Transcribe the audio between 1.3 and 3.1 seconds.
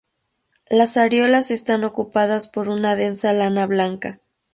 están ocupadas por una